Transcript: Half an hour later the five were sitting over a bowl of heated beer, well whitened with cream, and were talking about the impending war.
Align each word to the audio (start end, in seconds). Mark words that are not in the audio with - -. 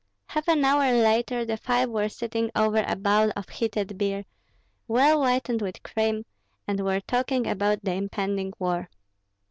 Half 0.29 0.47
an 0.47 0.65
hour 0.65 0.91
later 0.93 1.45
the 1.45 1.57
five 1.57 1.87
were 1.91 2.09
sitting 2.09 2.49
over 2.55 2.83
a 2.87 2.95
bowl 2.95 3.31
of 3.35 3.47
heated 3.49 3.99
beer, 3.99 4.25
well 4.87 5.19
whitened 5.19 5.61
with 5.61 5.83
cream, 5.83 6.25
and 6.67 6.79
were 6.79 7.01
talking 7.01 7.45
about 7.45 7.83
the 7.83 7.93
impending 7.93 8.51
war. 8.57 8.89